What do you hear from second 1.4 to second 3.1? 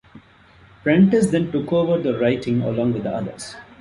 took over the writing along with